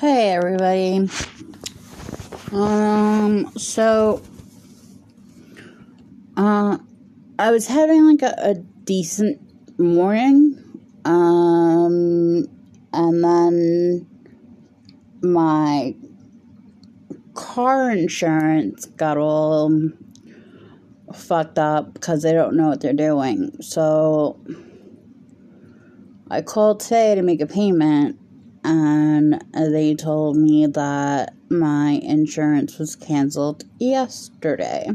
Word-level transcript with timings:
Hey 0.00 0.32
everybody. 0.32 1.08
Um 2.52 3.50
so 3.56 4.20
uh 6.36 6.76
I 7.38 7.50
was 7.50 7.66
having 7.66 8.04
like 8.04 8.20
a, 8.20 8.34
a 8.50 8.54
decent 8.84 9.40
morning. 9.80 10.62
Um 11.06 12.46
and 12.92 13.24
then 13.24 14.06
my 15.22 15.94
car 17.32 17.90
insurance 17.90 18.84
got 18.84 19.16
all 19.16 19.72
fucked 21.14 21.58
up 21.58 21.94
because 21.94 22.22
they 22.22 22.34
don't 22.34 22.54
know 22.54 22.68
what 22.68 22.82
they're 22.82 22.92
doing. 22.92 23.50
So 23.62 24.38
I 26.30 26.42
called 26.42 26.80
today 26.80 27.14
to 27.14 27.22
make 27.22 27.40
a 27.40 27.46
payment 27.46 28.20
and 28.66 29.44
they 29.54 29.94
told 29.94 30.36
me 30.36 30.66
that 30.66 31.34
my 31.48 32.00
insurance 32.02 32.78
was 32.78 32.96
canceled 32.96 33.62
yesterday. 33.78 34.90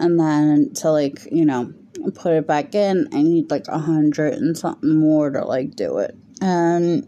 And 0.00 0.18
then 0.18 0.72
to 0.76 0.90
like, 0.90 1.28
you 1.30 1.44
know, 1.44 1.74
put 2.14 2.32
it 2.32 2.46
back 2.46 2.74
in, 2.74 3.08
I 3.12 3.22
need 3.22 3.50
like 3.50 3.68
a 3.68 3.78
hundred 3.78 4.34
and 4.34 4.56
something 4.56 4.98
more 4.98 5.30
to 5.30 5.44
like 5.44 5.76
do 5.76 5.98
it. 5.98 6.16
And 6.40 7.06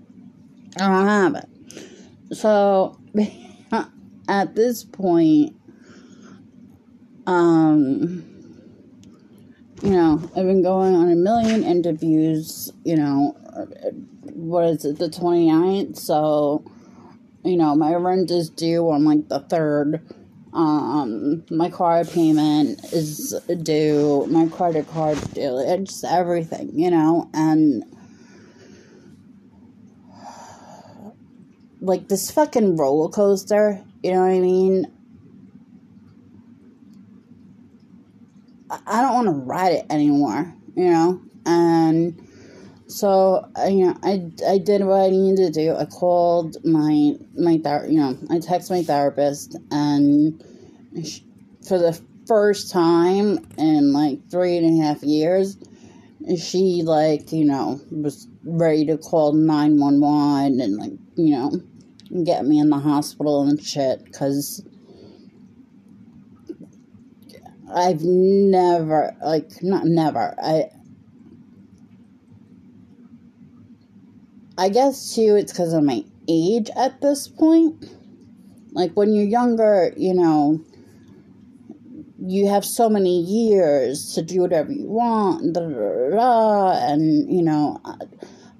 I 0.78 0.86
don't 0.86 1.06
have 1.06 1.34
it. 1.36 2.36
So 2.36 2.98
at 4.28 4.54
this 4.54 4.84
point, 4.84 5.56
um, 7.26 8.22
you 9.82 9.90
know, 9.90 10.20
I've 10.36 10.46
been 10.46 10.62
going 10.62 10.94
on 10.94 11.10
a 11.10 11.16
million 11.16 11.64
interviews, 11.64 12.70
you 12.84 12.96
know, 12.96 13.34
what 14.38 14.64
is 14.66 14.84
it, 14.84 14.98
the 14.98 15.08
29th? 15.08 15.98
So, 15.98 16.64
you 17.44 17.56
know, 17.56 17.74
my 17.74 17.94
rent 17.94 18.30
is 18.30 18.48
due 18.48 18.88
on 18.90 19.04
like 19.04 19.28
the 19.28 19.40
3rd. 19.40 20.00
Um, 20.52 21.44
my 21.50 21.68
car 21.68 22.04
payment 22.04 22.82
is 22.92 23.34
due, 23.62 24.26
my 24.28 24.46
credit 24.46 24.88
card 24.88 25.18
due, 25.34 25.58
it's 25.58 26.02
everything, 26.04 26.70
you 26.72 26.90
know, 26.90 27.28
and 27.34 27.84
like 31.80 32.08
this 32.08 32.30
fucking 32.30 32.76
roller 32.76 33.10
coaster, 33.10 33.84
you 34.02 34.12
know 34.12 34.20
what 34.20 34.30
I 34.30 34.40
mean? 34.40 34.86
I 38.70 39.02
don't 39.02 39.14
want 39.14 39.26
to 39.26 39.32
ride 39.32 39.74
it 39.74 39.86
anymore, 39.90 40.52
you 40.74 40.90
know, 40.90 41.20
and 41.44 42.27
so 42.88 43.46
you 43.68 43.86
know, 43.86 43.96
I, 44.02 44.30
I 44.48 44.58
did 44.58 44.82
what 44.82 45.02
I 45.02 45.10
needed 45.10 45.52
to 45.52 45.60
do. 45.60 45.76
I 45.76 45.84
called 45.84 46.56
my 46.64 47.12
my 47.36 47.58
ther- 47.62 47.86
you 47.86 47.98
know 47.98 48.16
I 48.30 48.38
texted 48.38 48.70
my 48.70 48.82
therapist, 48.82 49.56
and 49.70 50.42
she, 51.04 51.22
for 51.66 51.78
the 51.78 52.00
first 52.26 52.72
time 52.72 53.46
in 53.58 53.92
like 53.92 54.30
three 54.30 54.56
and 54.56 54.80
a 54.80 54.84
half 54.84 55.02
years, 55.02 55.58
she 56.42 56.82
like 56.82 57.30
you 57.30 57.44
know 57.44 57.78
was 57.90 58.26
ready 58.42 58.86
to 58.86 58.96
call 58.96 59.34
nine 59.34 59.78
one 59.78 60.00
one 60.00 60.58
and 60.58 60.76
like 60.78 60.92
you 61.16 61.36
know 61.36 61.52
get 62.24 62.46
me 62.46 62.58
in 62.58 62.70
the 62.70 62.78
hospital 62.78 63.42
and 63.42 63.62
shit 63.62 64.02
because. 64.04 64.64
I've 67.70 68.02
never 68.02 69.14
like 69.22 69.62
not 69.62 69.84
never 69.84 70.34
I 70.42 70.70
I 74.58 74.70
guess 74.70 75.14
too, 75.14 75.36
it's 75.36 75.52
because 75.52 75.72
of 75.72 75.84
my 75.84 76.04
age 76.28 76.68
at 76.76 77.00
this 77.00 77.28
point. 77.28 77.86
Like 78.72 78.92
when 78.94 79.14
you're 79.14 79.24
younger, 79.24 79.92
you 79.96 80.12
know, 80.12 80.60
you 82.20 82.48
have 82.48 82.64
so 82.64 82.90
many 82.90 83.20
years 83.20 84.14
to 84.14 84.22
do 84.22 84.40
whatever 84.40 84.72
you 84.72 84.88
want, 84.88 85.56
and 85.56 87.32
you 87.32 87.40
know, 87.40 87.80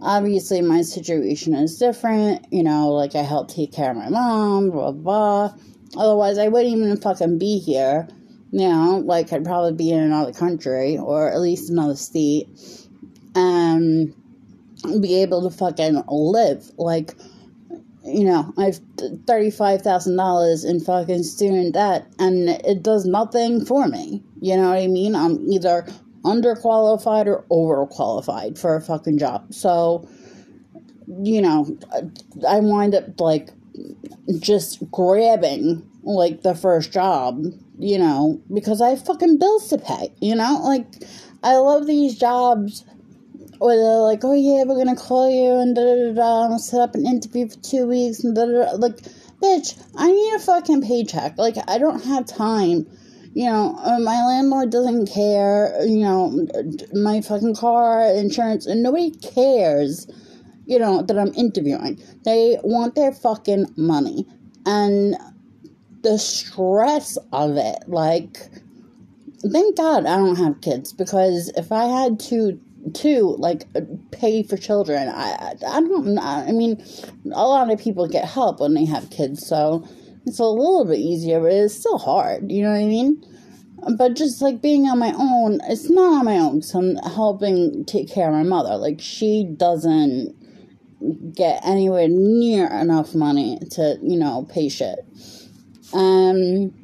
obviously 0.00 0.62
my 0.62 0.83
situation 0.83 1.53
is 1.55 1.77
different. 1.77 2.47
You 2.53 2.62
know, 2.62 2.93
like 2.93 3.17
I 3.17 3.23
help 3.23 3.49
take 3.49 3.73
care 3.73 3.91
of 3.91 3.97
my 3.97 4.09
mom, 4.09 4.71
blah 4.71 4.93
blah. 4.93 5.53
Otherwise, 5.97 6.39
I 6.39 6.47
wouldn't 6.47 6.77
even 6.77 6.97
fucking 6.97 7.39
be 7.39 7.59
here. 7.59 8.06
You 8.53 8.69
know, 8.69 9.03
like 9.05 9.33
I'd 9.33 9.44
probably 9.44 9.73
be 9.73 9.91
in 9.91 9.99
another 9.99 10.33
country 10.33 10.97
or 10.97 11.28
at 11.28 11.41
least 11.41 11.71
another 11.71 11.97
state. 11.97 12.49
Um 13.34 14.15
be 15.00 15.22
able 15.22 15.49
to 15.49 15.56
fucking 15.56 16.03
live. 16.09 16.71
Like, 16.77 17.15
you 18.05 18.25
know, 18.25 18.53
I 18.56 18.66
have 18.66 18.81
$35,000 18.97 20.65
in 20.69 20.81
fucking 20.81 21.22
student 21.22 21.75
debt 21.75 22.06
and 22.19 22.49
it 22.49 22.83
does 22.83 23.05
nothing 23.05 23.65
for 23.65 23.87
me. 23.88 24.22
You 24.41 24.56
know 24.56 24.71
what 24.71 24.78
I 24.78 24.87
mean? 24.87 25.15
I'm 25.15 25.50
either 25.50 25.87
underqualified 26.25 27.27
or 27.27 27.44
overqualified 27.50 28.59
for 28.59 28.77
a 28.77 28.81
fucking 28.81 29.19
job. 29.19 29.53
So, 29.53 30.09
you 31.22 31.43
know, 31.43 31.78
I 32.49 32.61
wind 32.61 32.94
up 32.94 33.21
like 33.21 33.50
just 34.38 34.91
grabbing 34.91 35.88
like 36.03 36.43
the 36.43 36.55
first 36.55 36.93
job, 36.93 37.44
you 37.78 37.99
know, 37.99 38.41
because 38.53 38.81
I 38.81 38.91
have 38.91 39.05
fucking 39.05 39.38
bills 39.38 39.69
to 39.69 39.78
pay, 39.78 40.12
you 40.21 40.34
know? 40.34 40.61
Like, 40.62 40.87
I 41.43 41.56
love 41.56 41.87
these 41.87 42.19
jobs 42.19 42.84
or 43.61 43.75
they're 43.75 43.99
like, 43.99 44.25
oh 44.25 44.35
yeah, 44.35 44.65
we're 44.65 44.77
gonna 44.77 44.97
call 44.97 45.31
you 45.31 45.61
and 45.61 45.75
da 45.75 46.13
da 46.15 46.49
da 46.49 46.57
set 46.59 46.81
up 46.81 46.95
an 46.95 47.07
interview 47.07 47.49
for 47.49 47.59
two 47.59 47.87
weeks 47.87 48.23
and 48.23 48.35
da 48.35 48.47
da. 48.47 48.73
Like, 48.77 48.97
bitch, 49.43 49.81
I 49.97 50.11
need 50.11 50.35
a 50.35 50.39
fucking 50.39 50.83
paycheck. 50.83 51.39
Like, 51.39 51.57
I 51.67 51.79
don't 51.79 52.05
have 52.05 52.27
time. 52.27 52.87
You 53.35 53.47
know, 53.47 53.79
uh, 53.79 53.99
my 53.99 54.25
landlord 54.25 54.71
doesn't 54.71 55.07
care. 55.07 55.77
You 55.85 55.99
know, 55.99 56.47
my 56.93 57.21
fucking 57.21 57.57
car 57.57 58.03
insurance, 58.15 58.67
and 58.67 58.83
nobody 58.83 59.11
cares. 59.11 60.07
You 60.67 60.79
know 60.79 61.03
that 61.03 61.19
I'm 61.19 61.33
interviewing. 61.35 62.03
They 62.25 62.59
want 62.63 62.95
their 62.95 63.13
fucking 63.13 63.75
money, 63.77 64.27
and 64.67 65.17
the 66.03 66.19
stress 66.19 67.17
of 67.33 67.57
it. 67.57 67.79
Like, 67.87 68.39
thank 69.51 69.77
God 69.77 70.07
I 70.07 70.17
don't 70.17 70.37
have 70.37 70.61
kids 70.61 70.93
because 70.93 71.51
if 71.57 71.73
I 71.73 71.85
had 71.85 72.21
to 72.21 72.61
too 72.93 73.37
like 73.38 73.65
pay 74.10 74.43
for 74.43 74.56
children. 74.56 75.09
I 75.09 75.54
i 75.66 75.81
don't 75.81 76.19
i 76.19 76.53
mean 76.53 76.82
a 77.26 77.47
lot 77.47 77.71
of 77.71 77.78
people 77.78 78.06
get 78.09 78.25
help 78.25 78.60
when 78.60 78.75
they 78.75 78.84
have 78.84 79.10
kids 79.10 79.47
so 79.47 79.87
it's 80.26 80.38
a 80.38 80.44
little 80.44 80.84
bit 80.84 80.99
easier 80.99 81.41
but 81.41 81.53
it's 81.53 81.75
still 81.75 81.99
hard 81.99 82.50
you 82.50 82.62
know 82.62 82.71
what 82.71 82.81
i 82.81 82.84
mean? 82.84 83.25
But 83.97 84.15
just 84.15 84.43
like 84.43 84.60
being 84.60 84.87
on 84.87 84.99
my 84.99 85.12
own 85.16 85.60
it's 85.65 85.88
not 85.88 86.19
on 86.19 86.25
my 86.25 86.38
own 86.38 86.56
because 86.56 86.75
i'm 86.75 86.97
helping 86.97 87.84
take 87.84 88.10
care 88.10 88.28
of 88.28 88.34
my 88.34 88.43
mother. 88.43 88.76
Like 88.76 89.00
she 89.00 89.44
doesn't 89.44 90.34
get 91.34 91.65
anywhere 91.65 92.09
near 92.09 92.66
enough 92.66 93.15
money 93.15 93.59
to 93.72 93.99
you 94.03 94.19
know 94.19 94.47
pay 94.50 94.69
shit. 94.69 94.99
Um 95.93 96.75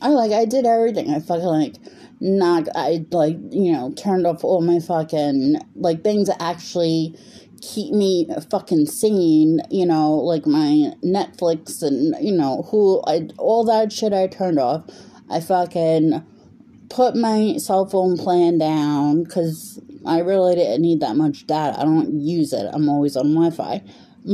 i 0.00 0.08
like 0.08 0.30
i 0.32 0.44
did 0.44 0.66
everything. 0.66 1.12
I 1.12 1.18
fucking 1.18 1.44
like 1.44 1.74
not 2.20 2.68
I 2.74 3.04
like 3.10 3.36
you 3.50 3.72
know 3.72 3.92
turned 3.92 4.26
off 4.26 4.44
all 4.44 4.60
my 4.60 4.80
fucking 4.80 5.60
like 5.76 6.02
things 6.02 6.28
that 6.28 6.42
actually 6.42 7.16
keep 7.60 7.92
me 7.92 8.28
fucking 8.50 8.86
sane. 8.86 9.60
You 9.70 9.86
know, 9.86 10.14
like 10.14 10.46
my 10.46 10.92
Netflix 11.04 11.82
and 11.82 12.14
you 12.24 12.32
know 12.32 12.66
who 12.70 13.02
I 13.06 13.28
all 13.38 13.64
that 13.64 13.92
shit 13.92 14.12
I 14.12 14.26
turned 14.26 14.58
off. 14.58 14.84
I 15.30 15.40
fucking 15.40 16.24
put 16.88 17.14
my 17.14 17.56
cell 17.58 17.86
phone 17.86 18.16
plan 18.16 18.58
down 18.58 19.24
because 19.24 19.80
I 20.06 20.20
really 20.20 20.54
didn't 20.54 20.82
need 20.82 21.00
that 21.00 21.16
much 21.16 21.46
data. 21.46 21.78
I 21.78 21.84
don't 21.84 22.20
use 22.20 22.52
it. 22.52 22.66
I'm 22.72 22.88
always 22.88 23.16
on 23.16 23.34
Wi-Fi, 23.34 23.82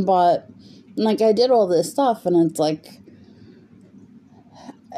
but 0.04 0.48
like 0.96 1.20
I 1.20 1.32
did 1.32 1.50
all 1.50 1.66
this 1.66 1.90
stuff 1.90 2.26
and 2.26 2.48
it's 2.48 2.60
like 2.60 3.00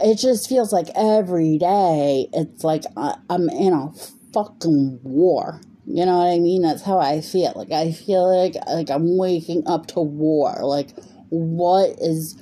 it 0.03 0.19
just 0.19 0.49
feels 0.49 0.73
like 0.73 0.89
every 0.95 1.59
day 1.59 2.29
it's 2.33 2.65
like 2.65 2.85
uh, 2.97 3.17
I'm 3.31 3.49
in 3.49 3.73
a 3.73 3.93
fucking 4.33 5.01
war. 5.03 5.61
You 5.87 6.05
know 6.05 6.19
what 6.19 6.33
I 6.33 6.39
mean? 6.39 6.63
That's 6.63 6.83
how 6.83 6.99
I 6.99 7.21
feel. 7.21 7.53
Like 7.55 7.73
I 7.73 7.93
feel 7.93 8.29
like 8.29 8.55
like 8.67 8.91
I'm 8.91 9.17
waking 9.17 9.63
up 9.67 9.87
to 9.89 10.01
war. 10.01 10.59
Like 10.63 10.91
what 11.31 11.91
is 12.01 12.37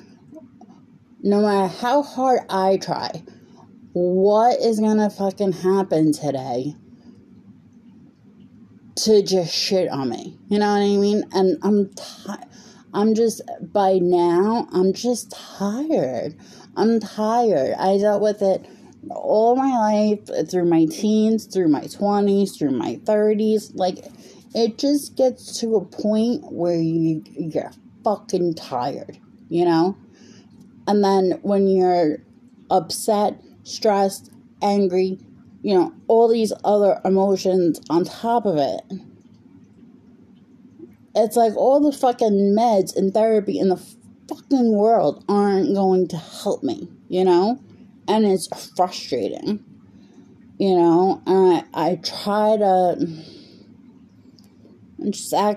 no 1.23 1.41
matter 1.41 1.69
how 1.69 2.03
hard 2.03 2.41
I 2.49 2.79
try, 2.79 3.23
what 3.93 4.61
is 4.61 4.81
gonna 4.81 5.11
fucking 5.11 5.53
happen 5.53 6.13
today 6.13 6.75
to 8.97 9.23
just 9.23 9.55
shit 9.55 9.89
on 9.89 10.09
me? 10.09 10.39
You 10.49 10.59
know 10.59 10.73
what 10.73 10.83
I 10.83 10.97
mean? 10.97 11.25
And 11.33 11.59
I'm 11.63 11.93
tired. 11.95 12.49
I'm 12.95 13.15
just 13.15 13.43
by 13.73 13.99
now 13.99 14.69
I'm 14.73 14.93
just 14.93 15.33
tired. 15.33 16.37
I'm 16.77 17.01
tired. 17.01 17.75
I 17.79 17.99
dealt 17.99 18.23
with 18.23 18.43
it 18.43 18.67
all 19.11 19.57
my 19.57 19.71
life 19.71 20.49
through 20.51 20.65
my 20.65 20.87
teens, 20.87 21.47
through 21.47 21.69
my 21.69 21.83
20s, 21.83 22.59
through 22.59 22.73
my 22.73 22.97
30s. 23.05 23.73
Like, 23.75 24.05
it 24.55 24.79
just 24.79 25.17
gets 25.17 25.61
to 25.61 25.77
a 25.77 25.85
point 25.85 26.53
where 26.53 26.81
you, 26.81 27.23
you're 27.33 27.73
fucking 28.03 28.55
tired, 28.55 29.19
you 29.49 29.65
know? 29.65 29.97
And 30.87 31.03
then 31.03 31.39
when 31.43 31.67
you're 31.67 32.19
upset, 32.71 33.41
stressed, 33.63 34.31
angry, 34.63 35.19
you 35.63 35.75
know, 35.75 35.93
all 36.09 36.29
these 36.29 36.53
other 36.65 37.01
emotions 37.05 37.81
on 37.89 38.05
top 38.05 38.47
of 38.47 38.57
it. 38.57 38.83
It's 41.15 41.37
like 41.37 41.57
all 41.57 41.81
the 41.81 41.97
fucking 41.97 42.55
meds 42.59 42.95
and 42.97 43.15
therapy 43.15 43.59
and 43.59 43.71
the 43.71 43.83
fucking 44.29 44.73
world 44.73 45.25
aren't 45.29 45.75
going 45.75 46.09
to 46.09 46.17
help 46.17 46.63
me, 46.63 46.89
you 47.09 47.25
know? 47.25 47.61
And 48.09 48.25
it's 48.25 48.49
frustrating, 48.77 49.65
you 50.59 50.77
know? 50.77 51.23
And 51.27 51.65
I, 51.75 51.91
I 51.91 51.95
try 51.97 52.57
to 52.57 53.25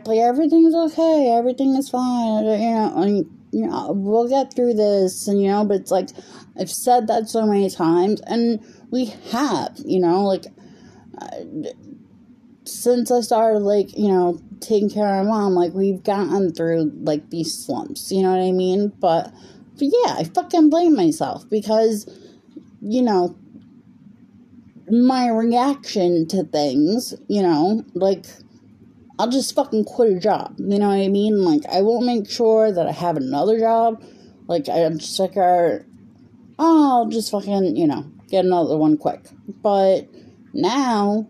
like 0.06 0.19
everything's 0.19 0.75
okay, 0.75 1.31
everything 1.38 1.75
is 1.75 1.90
fine, 1.90 2.46
you 2.46 2.58
know? 2.58 2.94
Mean, 2.98 3.38
you 3.52 3.66
know, 3.66 3.92
we'll 3.94 4.28
get 4.28 4.54
through 4.54 4.74
this, 4.74 5.28
and 5.28 5.42
you 5.42 5.48
know, 5.48 5.64
but 5.64 5.81
it's 5.81 5.92
like 5.92 6.10
I've 6.60 6.69
said 6.69 7.08
that 7.08 7.30
so 7.30 7.46
many 7.46 7.69
times, 7.69 8.22
and 8.28 8.60
we 8.92 9.06
have, 9.31 9.75
you 9.86 10.00
know, 10.00 10.24
like 10.24 10.46
uh, 11.19 11.38
since 12.66 13.10
I 13.10 13.22
started, 13.22 13.60
like, 13.60 13.98
you 13.98 14.10
know, 14.10 14.42
taking 14.59 14.89
care 14.89 15.19
of 15.19 15.25
my 15.25 15.31
mom, 15.31 15.54
like, 15.54 15.74
we've 15.74 16.04
gotten 16.04 16.54
through, 16.54 16.92
like, 17.01 17.30
these 17.30 17.54
slumps, 17.54 18.12
you 18.12 18.21
know 18.21 18.31
what 18.31 18.44
I 18.44 18.51
mean? 18.51 18.89
But, 19.00 19.31
but 19.75 19.86
yeah, 19.86 20.15
I 20.18 20.24
fucking 20.24 20.69
blame 20.69 20.95
myself 20.95 21.50
because, 21.50 22.07
you 22.81 23.01
know, 23.01 23.36
my 24.89 25.27
reaction 25.30 26.27
to 26.27 26.44
things, 26.44 27.13
you 27.27 27.42
know, 27.42 27.83
like, 27.94 28.25
I'll 29.19 29.30
just 29.30 29.56
fucking 29.56 29.86
quit 29.86 30.13
a 30.13 30.19
job. 30.19 30.56
You 30.59 30.80
know 30.80 30.89
what 30.89 31.00
I 31.00 31.07
mean? 31.07 31.44
Like, 31.44 31.65
I 31.65 31.81
won't 31.81 32.06
make 32.06 32.30
sure 32.30 32.71
that 32.71 32.88
I 32.88 32.92
have 32.92 33.18
another 33.18 33.59
job. 33.59 34.04
Like, 34.48 34.69
I'm 34.69 35.00
just 35.00 35.19
like, 35.19 35.36
oh, 35.36 35.81
I'll 36.59 37.09
just 37.09 37.31
fucking, 37.31 37.75
you 37.75 37.88
know, 37.88 38.06
get 38.30 38.45
another 38.45 38.77
one 38.77 38.98
quick. 38.98 39.27
But 39.62 40.07
now, 40.54 41.27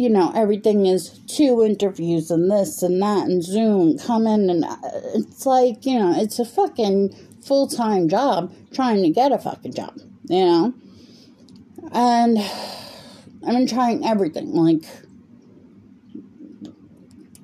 you 0.00 0.08
know, 0.08 0.32
everything 0.34 0.86
is 0.86 1.18
two 1.26 1.62
interviews 1.64 2.30
and 2.30 2.50
this 2.50 2.82
and 2.82 3.00
that 3.02 3.26
and 3.26 3.42
Zoom 3.42 3.98
coming 3.98 4.48
and 4.50 4.64
uh, 4.64 4.76
it's 5.14 5.46
like, 5.46 5.84
you 5.84 5.98
know, 5.98 6.14
it's 6.16 6.38
a 6.38 6.44
fucking 6.44 7.14
full 7.42 7.66
time 7.66 8.08
job 8.08 8.52
trying 8.72 9.02
to 9.02 9.10
get 9.10 9.32
a 9.32 9.38
fucking 9.38 9.74
job, 9.74 9.98
you 10.28 10.44
know? 10.44 10.74
And 11.92 12.38
I've 12.38 13.54
been 13.54 13.66
trying 13.66 14.04
everything, 14.06 14.52
like 14.52 14.84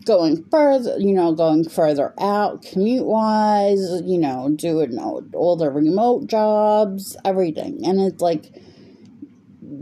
going 0.04 0.44
further, 0.50 0.98
you 0.98 1.12
know, 1.12 1.32
going 1.32 1.68
further 1.68 2.12
out 2.20 2.62
commute 2.62 3.06
wise, 3.06 4.02
you 4.04 4.18
know, 4.18 4.50
doing 4.54 4.98
all 4.98 5.56
the 5.56 5.70
remote 5.70 6.26
jobs, 6.26 7.16
everything. 7.24 7.84
And 7.84 8.00
it's 8.00 8.20
like, 8.20 8.52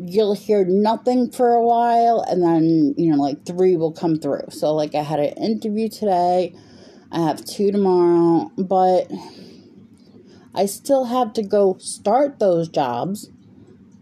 you'll 0.05 0.35
hear 0.35 0.65
nothing 0.65 1.31
for 1.31 1.53
a 1.53 1.65
while, 1.65 2.25
and 2.29 2.43
then, 2.43 2.95
you 2.97 3.11
know, 3.11 3.23
like 3.23 3.45
three 3.47 3.77
will 3.77 3.93
come 3.93 4.19
through. 4.19 4.47
So, 4.51 4.75
like, 4.75 4.95
I 4.95 5.03
had 5.03 5.21
an 5.21 5.35
interview 5.35 5.89
today, 5.89 6.55
I 7.11 7.21
have 7.21 7.45
two 7.45 7.71
tomorrow, 7.71 8.51
but 8.57 9.11
I 10.55 10.67
still 10.67 11.05
have 11.05 11.33
to 11.35 11.43
go 11.43 11.77
start 11.79 12.39
those 12.39 12.69
jobs 12.69 13.31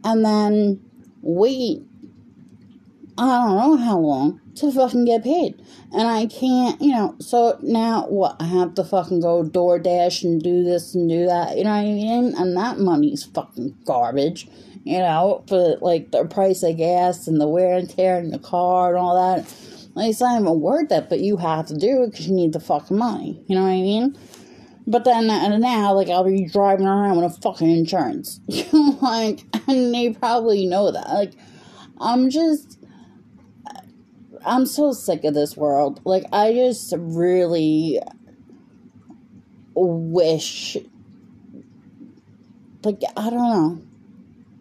and 0.05 0.25
then 0.25 0.81
wait. 1.23 1.82
I 3.20 3.26
don't 3.26 3.56
know 3.56 3.76
how 3.76 3.99
long 3.99 4.40
to 4.55 4.72
fucking 4.72 5.05
get 5.05 5.22
paid. 5.22 5.62
And 5.93 6.08
I 6.08 6.25
can't, 6.25 6.81
you 6.81 6.94
know, 6.94 7.17
so 7.19 7.58
now 7.61 8.06
what? 8.08 8.37
I 8.40 8.46
have 8.46 8.72
to 8.76 8.84
fucking 8.84 9.20
go 9.20 9.44
DoorDash 9.44 10.25
and 10.25 10.43
do 10.43 10.64
this 10.64 10.94
and 10.94 11.06
do 11.06 11.26
that, 11.26 11.58
you 11.58 11.64
know 11.64 11.70
what 11.70 11.81
I 11.81 11.84
mean? 11.84 12.34
And 12.34 12.56
that 12.56 12.78
money's 12.78 13.25
fucking 13.25 13.76
garbage, 13.84 14.49
you 14.84 15.00
know, 15.00 15.44
for 15.49 15.76
like 15.82 16.12
the 16.12 16.25
price 16.25 16.62
of 16.62 16.78
gas 16.78 17.28
and 17.28 17.38
the 17.38 17.46
wear 17.46 17.76
and 17.76 17.90
tear 17.90 18.19
in 18.19 18.31
the 18.31 18.38
car 18.38 18.96
and 18.96 18.99
all 18.99 19.14
that. 19.37 19.55
Like, 19.94 20.11
it's 20.11 20.20
not 20.22 20.40
even 20.40 20.58
worth 20.58 20.90
it, 20.90 21.11
but 21.11 21.20
you 21.20 21.37
have 21.37 21.67
to 21.67 21.75
do 21.75 22.05
it 22.05 22.12
because 22.12 22.26
you 22.26 22.34
need 22.34 22.55
the 22.55 22.61
fucking 22.61 22.96
money, 22.96 23.44
you 23.46 23.55
know 23.55 23.64
what 23.64 23.69
I 23.69 23.82
mean? 23.82 24.19
But 24.87 25.05
then 25.05 25.26
now, 25.26 25.93
like, 25.93 26.08
I'll 26.08 26.25
be 26.25 26.46
driving 26.46 26.87
around 26.87 27.20
with 27.20 27.37
a 27.37 27.40
fucking 27.43 27.70
insurance. 27.70 28.40
Like, 29.02 29.40
and 29.67 29.94
they 29.94 30.12
probably 30.12 30.67
know 30.67 30.90
that. 30.90 31.08
Like, 31.08 31.32
I'm 32.00 32.31
just 32.31 32.80
I'm 34.45 34.67
so 34.67 34.93
sick 34.93 35.25
of 35.25 35.35
this 35.35 35.57
world. 35.57 36.01
Like, 36.05 36.25
I 36.33 36.53
just 36.53 36.95
really 36.97 38.01
wish. 39.75 40.77
Like, 42.83 43.03
I 43.17 43.31
don't 43.31 43.33
know. 43.33 43.83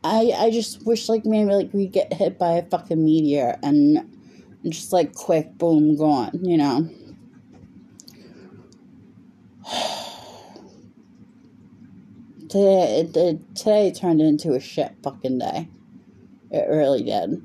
I 0.04 0.34
I 0.38 0.52
just 0.52 0.86
wish, 0.86 1.10
like, 1.10 1.26
maybe, 1.26 1.52
like, 1.52 1.74
we 1.74 1.88
get 1.88 2.14
hit 2.14 2.38
by 2.38 2.54
a 2.54 2.66
fucking 2.66 3.04
meteor 3.04 3.58
and 3.64 4.06
just, 4.66 4.92
like, 4.92 5.14
quick, 5.14 5.58
boom, 5.58 5.96
gone, 5.96 6.40
you 6.44 6.58
know? 6.58 6.90
today, 12.50 13.02
it, 13.02 13.56
today 13.56 13.92
turned 13.92 14.22
into 14.22 14.54
a 14.54 14.60
shit 14.60 14.94
fucking 15.04 15.40
day. 15.40 15.70
It 16.52 16.68
really 16.70 17.04
did. 17.04 17.42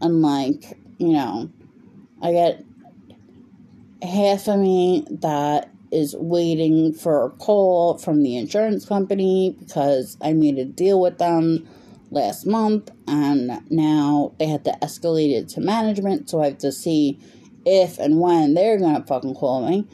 And, 0.00 0.20
like, 0.20 0.76
you 0.98 1.12
know, 1.12 1.50
I 2.22 2.32
get 2.32 2.64
half 4.02 4.48
of 4.48 4.60
me 4.60 5.04
that 5.10 5.70
is 5.90 6.16
waiting 6.16 6.94
for 6.94 7.26
a 7.26 7.30
call 7.30 7.98
from 7.98 8.22
the 8.22 8.36
insurance 8.36 8.86
company 8.86 9.56
because 9.58 10.16
I 10.22 10.32
made 10.32 10.58
a 10.58 10.64
deal 10.64 11.00
with 11.00 11.18
them 11.18 11.68
last 12.10 12.46
month 12.46 12.90
and 13.08 13.60
now 13.70 14.32
they 14.38 14.46
had 14.46 14.64
to 14.64 14.78
escalate 14.82 15.32
it 15.32 15.48
to 15.50 15.60
management 15.60 16.30
so 16.30 16.40
I 16.40 16.46
have 16.46 16.58
to 16.58 16.72
see 16.72 17.18
if 17.66 17.98
and 17.98 18.20
when 18.20 18.54
they're 18.54 18.78
gonna 18.78 19.04
fucking 19.04 19.34
call 19.34 19.68
me. 19.68 19.86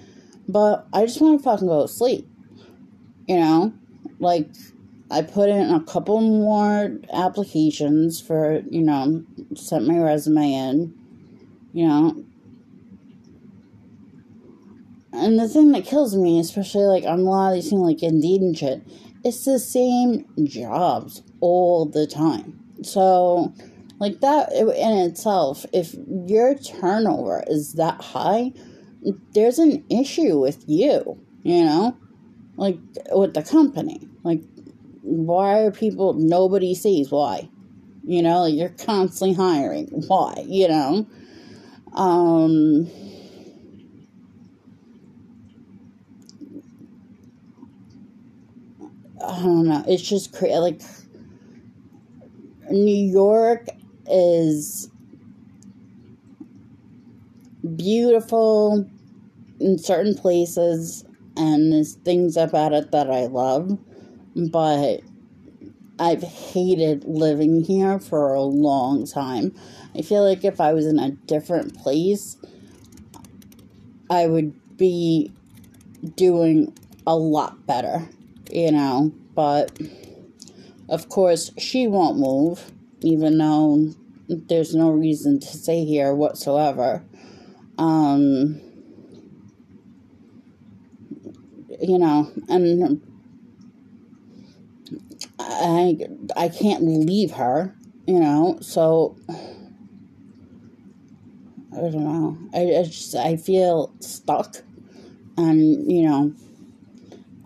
But 0.47 0.87
I 0.93 1.05
just 1.05 1.21
wanna 1.21 1.39
fucking 1.39 1.67
go 1.67 1.83
to 1.83 1.89
sleep. 1.89 2.29
You 3.27 3.37
know? 3.37 3.73
Like 4.21 4.49
I 5.11 5.23
put 5.23 5.49
in 5.49 5.71
a 5.71 5.83
couple 5.85 6.21
more 6.21 6.99
applications 7.13 8.21
for, 8.21 8.63
you 8.71 8.83
know, 8.83 9.25
sent 9.55 9.87
my 9.87 9.99
resume 9.99 10.53
in 10.53 10.95
you 11.73 11.87
know. 11.87 12.25
And 15.13 15.39
the 15.39 15.49
thing 15.49 15.73
that 15.73 15.85
kills 15.85 16.17
me, 16.17 16.39
especially 16.39 16.85
like 16.85 17.05
on 17.05 17.21
a 17.21 17.23
lot 17.23 17.49
of 17.49 17.55
these 17.55 17.71
things 17.71 17.83
like 17.83 18.03
Indeed 18.03 18.41
and 18.41 18.57
shit, 18.57 18.83
it's 19.25 19.45
the 19.45 19.59
same 19.59 20.27
jobs 20.45 21.23
all 21.41 21.87
the 21.87 22.07
time. 22.07 22.59
So, 22.83 23.53
like 23.99 24.21
that 24.21 24.53
in 24.53 24.99
itself, 24.99 25.67
if 25.73 25.95
your 26.27 26.55
turnover 26.55 27.43
is 27.49 27.75
that 27.75 28.01
high, 28.01 28.53
there's 29.35 29.59
an 29.59 29.85
issue 29.91 30.39
with 30.39 30.63
you, 30.69 31.19
you 31.43 31.65
know? 31.65 31.97
Like 32.57 32.79
with 33.11 33.35
the 33.35 33.43
company. 33.43 34.09
Like, 34.23 34.43
why 35.03 35.61
are 35.61 35.71
people, 35.71 36.15
nobody 36.15 36.75
sees 36.75 37.11
why? 37.11 37.49
You 38.05 38.23
know, 38.23 38.43
like 38.43 38.55
you're 38.55 38.69
constantly 38.71 39.35
hiring. 39.35 39.87
Why? 40.07 40.45
You 40.47 40.69
know? 40.69 41.07
Um, 41.95 42.89
I 49.27 49.43
don't 49.43 49.69
know. 49.69 49.85
It's 49.87 50.03
just 50.09 50.33
crazy. 50.33 50.57
Like, 50.57 50.83
New 52.71 53.07
York 53.11 53.69
is 54.07 54.89
beautiful 57.77 58.89
in 59.61 59.79
certain 59.79 60.15
places, 60.17 61.05
and 61.37 61.73
there's 61.73 61.95
things 61.97 62.37
about 62.37 62.73
it 62.73 62.91
that 62.93 63.11
I 63.11 63.27
love, 63.27 63.79
but 64.51 65.01
I've 65.99 66.23
hated 66.23 67.05
living 67.05 67.65
here 67.65 67.99
for 67.99 68.35
a 68.35 68.43
long 68.43 69.07
time. 69.07 69.55
I 69.97 70.03
feel 70.03 70.25
like 70.25 70.45
if 70.45 70.61
I 70.61 70.73
was 70.73 70.87
in 70.87 70.99
a 70.99 71.11
different 71.11 71.77
place, 71.77 72.37
I 74.09 74.27
would 74.27 74.77
be 74.77 75.33
doing 76.15 76.77
a 77.07 77.17
lot 77.17 77.67
better, 77.67 78.09
you 78.51 78.71
know. 78.71 79.13
But 79.35 79.77
of 80.89 81.09
course, 81.09 81.51
she 81.59 81.89
won't 81.89 82.19
move, 82.19 82.71
even 83.01 83.39
though 83.39 83.93
there's 84.29 84.75
no 84.75 84.91
reason 84.91 85.41
to 85.41 85.47
stay 85.47 85.85
here 85.85 86.15
whatsoever. 86.15 87.03
Um, 87.77 88.61
you 91.81 91.99
know, 91.99 92.31
and 92.49 93.01
I 95.59 95.99
I 96.37 96.49
can't 96.49 96.85
leave 96.85 97.33
her, 97.33 97.75
you 98.07 98.21
know, 98.21 98.59
so 98.63 99.17
I 101.73 101.81
don't 101.81 102.05
know. 102.05 102.39
I, 102.55 102.81
I 102.81 102.83
just 102.85 103.15
I 103.17 103.37
feel 103.37 103.95
stuck, 104.01 104.57
And, 105.37 105.91
you 105.91 106.03
know, 106.09 106.35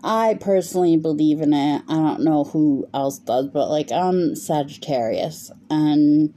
I 0.03 0.35
personally 0.41 0.97
believe 0.97 1.41
in 1.41 1.53
it. 1.53 1.83
I 1.87 1.95
don't 1.95 2.21
know 2.23 2.43
who 2.45 2.87
else 2.93 3.19
does, 3.19 3.47
but 3.49 3.69
like 3.69 3.91
I'm 3.91 4.35
Sagittarius. 4.35 5.51
And, 5.69 6.33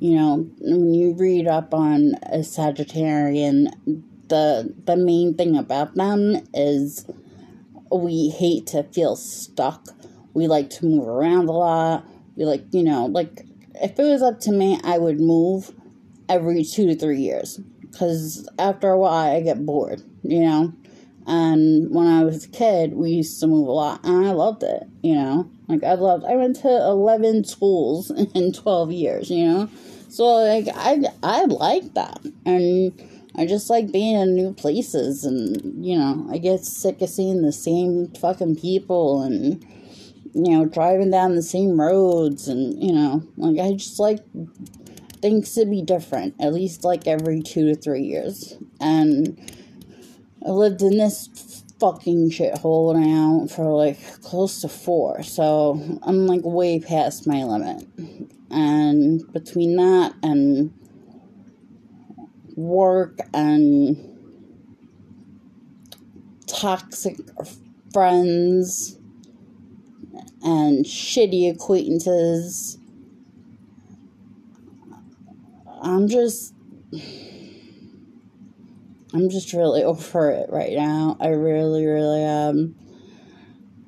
you 0.00 0.16
know, 0.16 0.48
when 0.60 0.94
you 0.94 1.14
read 1.14 1.48
up 1.48 1.74
on 1.74 2.14
a 2.24 2.38
Sagittarian, 2.38 3.68
the 4.28 4.74
the 4.84 4.96
main 4.96 5.34
thing 5.34 5.56
about 5.56 5.94
them 5.94 6.36
is 6.54 7.06
we 7.92 8.30
hate 8.30 8.66
to 8.68 8.84
feel 8.84 9.16
stuck. 9.16 9.88
We 10.38 10.46
like 10.46 10.70
to 10.70 10.86
move 10.86 11.06
around 11.06 11.48
a 11.48 11.52
lot. 11.52 12.06
We 12.36 12.44
like, 12.44 12.62
you 12.72 12.84
know, 12.84 13.06
like 13.06 13.44
if 13.74 13.98
it 13.98 14.02
was 14.02 14.22
up 14.22 14.40
to 14.40 14.52
me, 14.52 14.78
I 14.84 14.98
would 14.98 15.20
move 15.20 15.72
every 16.28 16.64
two 16.64 16.86
to 16.86 16.94
three 16.94 17.20
years. 17.20 17.58
Because 17.80 18.48
after 18.58 18.90
a 18.90 18.98
while, 18.98 19.36
I 19.36 19.40
get 19.40 19.64
bored, 19.64 20.02
you 20.22 20.40
know? 20.40 20.72
And 21.26 21.94
when 21.94 22.06
I 22.06 22.24
was 22.24 22.44
a 22.44 22.48
kid, 22.48 22.94
we 22.94 23.10
used 23.10 23.40
to 23.40 23.46
move 23.46 23.68
a 23.68 23.72
lot, 23.72 24.00
and 24.04 24.26
I 24.26 24.32
loved 24.32 24.62
it, 24.62 24.84
you 25.02 25.14
know? 25.14 25.50
Like, 25.66 25.84
I 25.84 25.94
loved, 25.94 26.24
I 26.24 26.36
went 26.36 26.56
to 26.60 26.68
11 26.68 27.44
schools 27.44 28.10
in 28.34 28.52
12 28.52 28.92
years, 28.92 29.30
you 29.30 29.46
know? 29.46 29.68
So, 30.08 30.24
like, 30.24 30.68
I, 30.74 31.02
I 31.22 31.44
like 31.44 31.94
that. 31.94 32.20
And 32.46 32.92
I 33.36 33.46
just 33.46 33.68
like 33.68 33.92
being 33.92 34.14
in 34.14 34.34
new 34.34 34.54
places, 34.54 35.24
and, 35.24 35.84
you 35.84 35.98
know, 35.98 36.26
I 36.30 36.38
get 36.38 36.64
sick 36.64 37.02
of 37.02 37.10
seeing 37.10 37.42
the 37.42 37.52
same 37.52 38.08
fucking 38.14 38.56
people 38.56 39.22
and, 39.22 39.64
you 40.34 40.50
know, 40.52 40.64
driving 40.64 41.10
down 41.10 41.34
the 41.34 41.42
same 41.42 41.80
roads, 41.80 42.48
and, 42.48 42.82
you 42.82 42.92
know, 42.92 43.22
like, 43.36 43.58
I 43.58 43.72
just 43.72 43.98
like 43.98 44.20
things 45.20 45.54
to 45.54 45.66
be 45.66 45.82
different, 45.82 46.34
at 46.40 46.52
least 46.52 46.84
like 46.84 47.06
every 47.06 47.42
two 47.42 47.66
to 47.66 47.74
three 47.74 48.02
years. 48.02 48.56
And 48.80 49.38
I 50.46 50.50
lived 50.50 50.82
in 50.82 50.96
this 50.96 51.64
fucking 51.80 52.30
shithole 52.30 52.94
now 52.96 53.46
for 53.46 53.64
like 53.64 53.98
close 54.22 54.60
to 54.60 54.68
four, 54.68 55.22
so 55.22 55.80
I'm 56.02 56.26
like 56.26 56.42
way 56.44 56.80
past 56.80 57.26
my 57.26 57.44
limit. 57.44 57.86
And 58.50 59.30
between 59.32 59.76
that 59.76 60.14
and 60.22 60.72
work 62.56 63.20
and 63.32 63.96
toxic 66.46 67.18
friends 67.92 68.97
and 70.42 70.84
shitty 70.84 71.50
acquaintances 71.52 72.78
I'm 75.80 76.08
just. 76.08 76.54
I'm 79.14 79.30
just 79.30 79.52
really 79.52 79.82
over 79.84 80.30
it 80.30 80.50
right 80.50 80.72
now. 80.74 81.16
I 81.20 81.28
really, 81.28 81.86
really 81.86 82.22
am. 82.22 82.74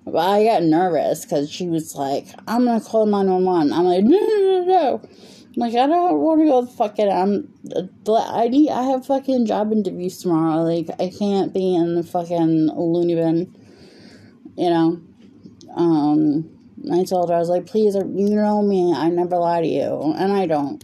But 0.05 0.17
I 0.17 0.45
got 0.45 0.63
nervous 0.63 1.25
because 1.25 1.51
she 1.51 1.69
was 1.69 1.95
like, 1.95 2.27
I'm 2.49 2.65
gonna 2.65 2.81
call 2.81 3.07
911. 3.07 3.73
I'm 3.73 3.85
like, 3.85 4.03
no, 4.03 4.19
no, 4.19 4.37
no, 4.37 4.65
no. 4.65 5.03
I'm 5.03 5.55
like, 5.57 5.75
I 5.75 5.87
don't 5.87 6.19
want 6.19 6.41
to 6.41 6.47
go 6.47 6.67
fucking. 6.67 7.11
I'm. 7.11 7.53
Uh, 7.75 8.33
I 8.33 8.49
need. 8.49 8.71
I 8.71 8.83
have 8.85 9.07
fucking 9.07 9.47
job 9.47 9.73
interviews 9.73 10.23
tomorrow. 10.23 10.63
Like, 10.63 10.89
I 11.01 11.13
can't 11.17 11.53
be 11.53 11.75
in 11.75 11.97
the 11.97 12.03
fucking 12.03 12.69
loony 12.69 13.15
bin. 13.15 13.55
You 14.57 14.71
know? 14.71 15.01
Um. 15.75 16.57
I 16.91 17.05
told 17.05 17.29
her, 17.29 17.37
I 17.37 17.39
was 17.39 17.51
like, 17.51 17.67
please, 17.67 17.95
you 17.95 18.31
know 18.31 18.63
me. 18.63 18.95
I 18.95 19.11
never 19.11 19.37
lie 19.37 19.61
to 19.61 19.67
you. 19.67 20.15
And 20.17 20.33
I 20.33 20.47
don't. 20.47 20.83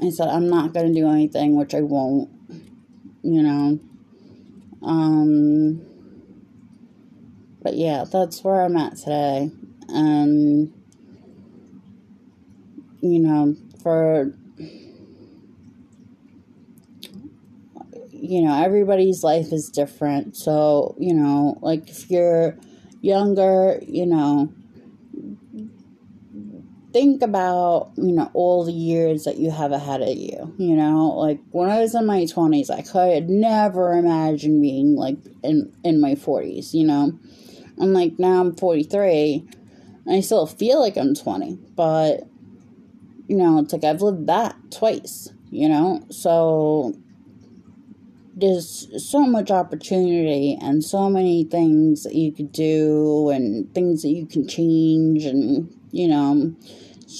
I 0.00 0.10
said, 0.10 0.28
I'm 0.28 0.48
not 0.48 0.72
going 0.72 0.94
to 0.94 1.00
do 1.00 1.10
anything, 1.10 1.56
which 1.56 1.74
I 1.74 1.80
won't, 1.80 2.30
you 3.24 3.42
know. 3.42 3.80
Um, 4.80 5.82
but 7.62 7.74
yeah, 7.74 8.04
that's 8.04 8.44
where 8.44 8.62
I'm 8.62 8.76
at 8.76 8.96
today. 8.96 9.50
And, 9.88 10.72
you 13.00 13.18
know, 13.18 13.56
for, 13.82 14.32
you 18.12 18.42
know, 18.42 18.62
everybody's 18.62 19.24
life 19.24 19.52
is 19.52 19.68
different. 19.68 20.36
So, 20.36 20.94
you 20.96 21.14
know, 21.14 21.58
like 21.60 21.88
if 21.88 22.08
you're 22.08 22.56
younger, 23.00 23.80
you 23.86 24.06
know, 24.06 24.52
think 26.92 27.22
about, 27.22 27.92
you 27.96 28.12
know, 28.12 28.30
all 28.34 28.64
the 28.64 28.72
years 28.72 29.24
that 29.24 29.36
you 29.36 29.50
have 29.50 29.72
ahead 29.72 30.02
of 30.02 30.16
you. 30.16 30.54
You 30.58 30.74
know, 30.74 31.08
like 31.08 31.40
when 31.50 31.70
I 31.70 31.80
was 31.80 31.94
in 31.94 32.06
my 32.06 32.22
20s, 32.22 32.70
I 32.70 32.82
could 32.82 33.28
never 33.28 33.92
imagine 33.92 34.60
being 34.60 34.96
like 34.96 35.18
in, 35.42 35.72
in 35.84 36.00
my 36.00 36.14
40s, 36.14 36.74
you 36.74 36.86
know. 36.86 37.18
I'm 37.80 37.92
like, 37.92 38.18
now 38.18 38.40
I'm 38.40 38.56
43, 38.56 39.46
and 40.06 40.16
I 40.16 40.20
still 40.20 40.46
feel 40.46 40.80
like 40.80 40.96
I'm 40.96 41.14
20, 41.14 41.58
but, 41.76 42.22
you 43.28 43.36
know, 43.36 43.60
it's 43.60 43.72
like 43.72 43.84
I've 43.84 44.02
lived 44.02 44.26
that 44.26 44.56
twice, 44.72 45.28
you 45.50 45.68
know. 45.68 46.04
So 46.10 46.94
there's 48.40 48.88
so 49.10 49.20
much 49.20 49.50
opportunity 49.50 50.56
and 50.60 50.84
so 50.84 51.08
many 51.08 51.44
things 51.44 52.04
that 52.04 52.14
you 52.14 52.32
could 52.32 52.52
do 52.52 53.30
and 53.30 53.72
things 53.74 54.02
that 54.02 54.10
you 54.10 54.26
can 54.26 54.46
change 54.46 55.24
and 55.24 55.74
you 55.90 56.08
know 56.08 56.54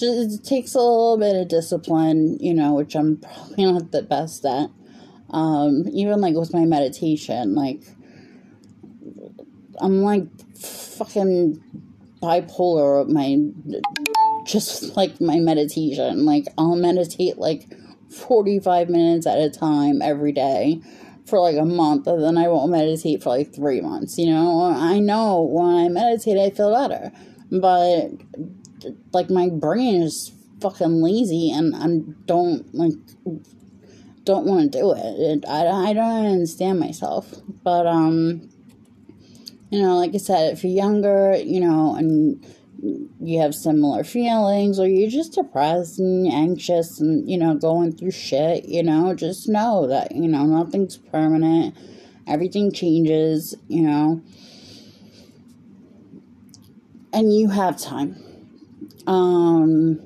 it 0.00 0.44
takes 0.44 0.74
a 0.74 0.78
little 0.78 1.16
bit 1.18 1.34
of 1.34 1.48
discipline 1.48 2.36
you 2.40 2.52
know 2.52 2.74
which 2.74 2.94
i'm 2.94 3.16
probably 3.16 3.64
not 3.72 3.90
the 3.90 4.02
best 4.02 4.44
at. 4.44 4.70
Um 5.30 5.84
even 5.92 6.20
like 6.20 6.34
with 6.34 6.54
my 6.54 6.64
meditation 6.64 7.54
like 7.54 7.82
i'm 9.80 10.02
like 10.02 10.26
fucking 10.56 11.62
bipolar 12.22 13.04
with 13.04 13.14
my 13.14 13.36
just 14.46 14.96
like 14.96 15.20
my 15.20 15.38
meditation. 15.38 16.24
Like 16.24 16.46
i'll 16.56 16.76
meditate 16.76 17.38
like 17.38 17.66
45 18.10 18.88
minutes 18.88 19.26
at 19.26 19.38
a 19.38 19.50
time 19.50 20.00
every 20.02 20.32
day 20.32 20.80
for 21.28 21.40
like 21.40 21.56
a 21.56 21.64
month 21.64 22.06
and 22.06 22.22
then 22.22 22.38
I 22.38 22.48
won't 22.48 22.70
meditate 22.70 23.22
for 23.22 23.30
like 23.30 23.54
three 23.54 23.80
months. 23.80 24.18
You 24.18 24.30
know, 24.30 24.62
I 24.62 24.98
know 24.98 25.42
when 25.42 25.74
I 25.74 25.88
meditate, 25.88 26.38
I 26.38 26.50
feel 26.50 26.74
better, 26.74 27.12
but 27.50 28.10
like 29.12 29.30
my 29.30 29.48
brain 29.48 30.02
is 30.02 30.32
fucking 30.60 31.02
lazy 31.02 31.50
and 31.50 31.74
I 31.76 31.86
don't 32.26 32.74
like 32.74 32.92
don't 34.24 34.44
want 34.44 34.72
to 34.72 34.78
do 34.78 34.92
it. 34.92 34.98
it. 34.98 35.44
I 35.48 35.66
I 35.66 35.92
don't 35.92 36.26
understand 36.26 36.78
myself, 36.80 37.34
but 37.62 37.86
um, 37.86 38.50
you 39.70 39.80
know, 39.80 39.96
like 39.96 40.14
I 40.14 40.18
said, 40.18 40.52
if 40.52 40.64
you're 40.64 40.72
younger, 40.72 41.36
you 41.36 41.60
know, 41.60 41.94
and 41.96 42.44
you 42.80 43.40
have 43.40 43.54
similar 43.54 44.04
feelings 44.04 44.78
or 44.78 44.86
you're 44.86 45.10
just 45.10 45.32
depressed 45.32 45.98
and 45.98 46.32
anxious 46.32 47.00
and 47.00 47.28
you 47.28 47.36
know 47.36 47.54
going 47.54 47.92
through 47.92 48.10
shit 48.10 48.64
you 48.66 48.82
know 48.82 49.14
just 49.14 49.48
know 49.48 49.86
that 49.86 50.14
you 50.14 50.28
know 50.28 50.44
nothing's 50.44 50.96
permanent. 50.96 51.76
Everything 52.26 52.72
changes 52.72 53.54
you 53.68 53.82
know. 53.82 54.22
And 57.12 57.34
you 57.34 57.48
have 57.48 57.78
time. 57.78 58.16
Um 59.06 60.00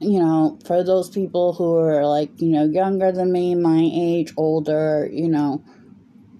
you 0.00 0.18
know 0.18 0.58
for 0.64 0.82
those 0.82 1.08
people 1.08 1.52
who 1.52 1.76
are 1.76 2.06
like 2.06 2.30
you 2.40 2.48
know 2.48 2.64
younger 2.64 3.12
than 3.12 3.32
me 3.32 3.54
my 3.54 3.88
age 3.92 4.32
older 4.36 5.08
you 5.10 5.28
know 5.28 5.64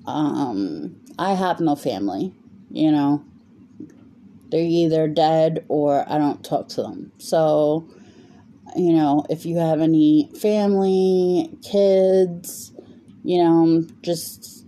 um 0.06 0.94
i 1.18 1.32
have 1.32 1.58
no 1.58 1.74
family 1.74 2.34
you 2.70 2.90
know 2.90 3.24
they're 4.50 4.60
either 4.60 5.08
dead 5.08 5.64
or 5.68 6.04
I 6.08 6.18
don't 6.18 6.44
talk 6.44 6.68
to 6.70 6.82
them. 6.82 7.12
So, 7.18 7.88
you 8.76 8.92
know, 8.92 9.24
if 9.30 9.46
you 9.46 9.58
have 9.58 9.80
any 9.80 10.30
family, 10.40 11.50
kids, 11.62 12.72
you 13.24 13.42
know, 13.42 13.84
just 14.02 14.64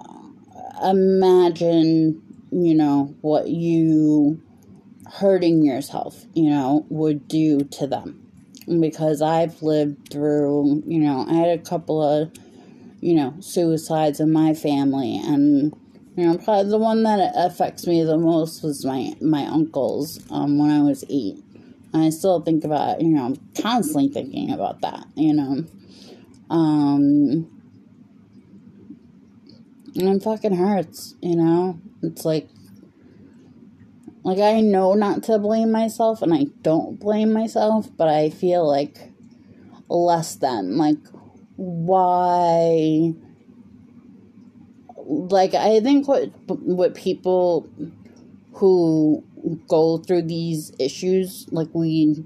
uh, 0.00 0.90
imagine, 0.90 2.22
you 2.50 2.74
know, 2.74 3.14
what 3.20 3.48
you 3.48 4.40
hurting 5.12 5.64
yourself, 5.64 6.24
you 6.34 6.50
know, 6.50 6.86
would 6.88 7.28
do 7.28 7.60
to 7.60 7.86
them. 7.86 8.22
Because 8.80 9.22
I've 9.22 9.62
lived 9.62 10.10
through, 10.10 10.82
you 10.86 10.98
know, 10.98 11.24
I 11.28 11.34
had 11.34 11.58
a 11.58 11.62
couple 11.62 12.02
of, 12.02 12.32
you 13.00 13.14
know, 13.14 13.34
suicides 13.40 14.18
in 14.18 14.32
my 14.32 14.54
family 14.54 15.20
and 15.22 15.72
you 16.16 16.26
know, 16.26 16.38
probably 16.38 16.70
the 16.70 16.78
one 16.78 17.02
that 17.02 17.32
affects 17.36 17.86
me 17.86 18.02
the 18.02 18.16
most 18.16 18.62
was 18.62 18.84
my 18.84 19.14
my 19.20 19.44
uncle's 19.46 20.18
um, 20.30 20.58
when 20.58 20.70
I 20.70 20.80
was 20.80 21.04
eight. 21.10 21.42
And 21.92 22.04
I 22.04 22.10
still 22.10 22.40
think 22.40 22.64
about, 22.64 23.00
you 23.00 23.08
know, 23.08 23.26
I'm 23.26 23.36
constantly 23.60 24.08
thinking 24.08 24.50
about 24.50 24.80
that, 24.80 25.06
you 25.14 25.34
know. 25.34 25.64
Um, 26.50 27.50
and 29.94 30.08
it 30.08 30.22
fucking 30.22 30.54
hurts, 30.56 31.14
you 31.20 31.36
know. 31.36 31.78
It's 32.02 32.24
like, 32.24 32.48
like 34.22 34.38
I 34.38 34.60
know 34.60 34.94
not 34.94 35.22
to 35.24 35.38
blame 35.38 35.70
myself, 35.70 36.22
and 36.22 36.34
I 36.34 36.46
don't 36.62 36.98
blame 36.98 37.32
myself, 37.32 37.88
but 37.94 38.08
I 38.08 38.30
feel 38.30 38.66
like 38.66 39.12
less 39.88 40.34
than, 40.36 40.76
like, 40.76 40.98
why 41.56 43.14
like 45.06 45.54
I 45.54 45.80
think 45.80 46.08
what 46.08 46.30
what 46.48 46.94
people 46.94 47.68
who 48.54 49.22
go 49.68 49.98
through 49.98 50.22
these 50.22 50.72
issues 50.78 51.46
like 51.52 51.68
we 51.72 52.24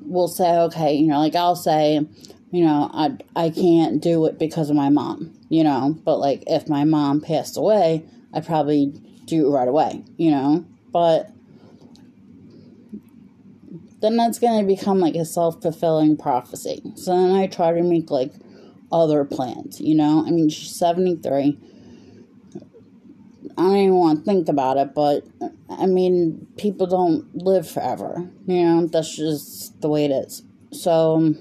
will 0.00 0.28
say 0.28 0.58
okay 0.58 0.94
you 0.94 1.06
know 1.06 1.18
like 1.18 1.34
I'll 1.34 1.56
say 1.56 2.06
you 2.50 2.64
know 2.64 2.90
I 2.92 3.16
I 3.34 3.50
can't 3.50 4.02
do 4.02 4.26
it 4.26 4.38
because 4.38 4.68
of 4.70 4.76
my 4.76 4.90
mom 4.90 5.34
you 5.48 5.62
know? 5.62 5.96
But 6.04 6.18
like 6.18 6.42
if 6.46 6.68
my 6.68 6.84
mom 6.84 7.20
passed 7.20 7.56
away 7.56 8.04
I 8.32 8.40
probably 8.40 8.86
do 9.24 9.46
it 9.46 9.50
right 9.50 9.68
away 9.68 10.04
you 10.16 10.30
know? 10.30 10.64
But 10.92 11.30
then 14.00 14.16
that's 14.18 14.38
going 14.38 14.60
to 14.60 14.66
become 14.66 15.00
like 15.00 15.14
a 15.14 15.24
self-fulfilling 15.24 16.18
prophecy. 16.18 16.82
So 16.96 17.16
then 17.16 17.34
I 17.34 17.46
try 17.46 17.72
to 17.72 17.82
make 17.82 18.10
like 18.10 18.32
other 18.92 19.24
plans 19.24 19.80
you 19.80 19.94
know? 19.94 20.24
I 20.26 20.30
mean 20.30 20.50
she's 20.50 20.76
73 20.76 21.58
I 23.64 23.68
don't 23.68 23.76
even 23.76 23.94
want 23.94 24.18
to 24.18 24.24
think 24.26 24.50
about 24.50 24.76
it, 24.76 24.94
but 24.94 25.24
I 25.70 25.86
mean, 25.86 26.46
people 26.58 26.86
don't 26.86 27.34
live 27.34 27.66
forever. 27.66 28.30
You 28.46 28.62
know, 28.62 28.86
that's 28.86 29.16
just 29.16 29.80
the 29.80 29.88
way 29.88 30.04
it 30.04 30.10
is. 30.10 30.42
So, 30.70 31.34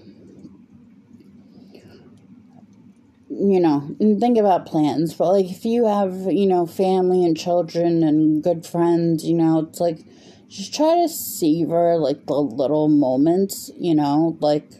you 3.29 3.59
know, 3.59 3.93
think 3.99 4.37
about 4.37 4.65
plans. 4.65 5.13
But, 5.13 5.33
like, 5.33 5.51
if 5.51 5.65
you 5.65 5.85
have, 5.85 6.31
you 6.31 6.47
know, 6.47 6.65
family 6.65 7.25
and 7.25 7.37
children 7.37 8.03
and 8.03 8.41
good 8.41 8.65
friends, 8.65 9.25
you 9.25 9.33
know, 9.33 9.67
it's 9.67 9.81
like, 9.81 9.99
just 10.47 10.73
try 10.73 11.01
to 11.01 11.09
savor, 11.09 11.97
like, 11.97 12.25
the 12.27 12.35
little 12.35 12.87
moments, 12.87 13.69
you 13.77 13.95
know, 13.95 14.37
like, 14.39 14.71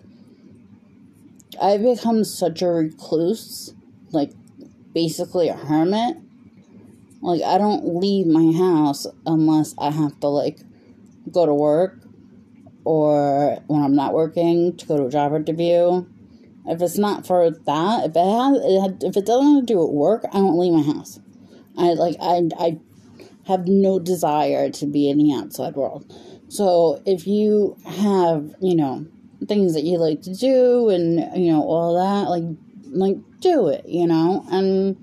I've 1.62 1.84
become 1.84 2.24
such 2.24 2.62
a 2.62 2.68
recluse, 2.68 3.74
like, 4.12 4.32
basically 4.94 5.50
a 5.50 5.56
hermit 5.56 6.23
like, 7.24 7.42
I 7.42 7.58
don't 7.58 8.00
leave 8.00 8.28
my 8.28 8.52
house 8.58 9.08
unless 9.26 9.74
I 9.80 9.92
have 9.92 10.20
to, 10.20 10.28
like, 10.28 10.60
go 11.32 11.46
to 11.46 11.54
work 11.54 12.04
or 12.86 13.60
when 13.68 13.82
I'm 13.82 13.96
not 13.96 14.14
working 14.14 14.76
to 14.78 14.86
go 14.86 14.98
to 14.98 15.06
a 15.06 15.10
job 15.10 15.34
interview. 15.34 16.06
If 16.66 16.82
it's 16.82 16.98
not 16.98 17.26
for 17.26 17.50
that, 17.50 18.06
if 18.06 18.16
it 18.16 18.20
has, 18.20 19.04
if 19.04 19.18
it 19.18 19.26
doesn't 19.26 19.56
have 19.56 19.66
to 19.66 19.74
do 19.74 19.80
with 19.80 19.92
work, 19.92 20.24
I 20.32 20.38
don't 20.38 20.58
leave 20.58 20.74
my 20.74 20.94
house. 20.94 21.20
I 21.78 21.94
like 21.94 22.16
I 22.22 22.50
I 22.58 22.80
have 23.48 23.68
no 23.68 24.00
desire 24.00 24.70
to 24.70 24.86
be 24.86 25.10
in 25.10 25.18
the 25.18 25.34
outside 25.34 25.76
world. 25.76 26.14
So 26.48 27.02
if 27.06 27.28
you 27.28 27.78
have 27.86 28.56
you 28.62 28.76
know 28.76 29.06
things 29.48 29.74
that 29.74 29.84
you 29.84 29.98
like 29.98 30.22
to 30.22 30.34
do 30.34 30.90
and 30.90 31.20
you 31.36 31.52
know 31.52 31.64
all 31.64 31.96
that, 31.96 32.30
like 32.30 32.44
like 32.92 33.18
do 33.42 33.68
it, 33.68 33.86
you 33.86 34.08
know, 34.08 34.46
and 34.50 34.96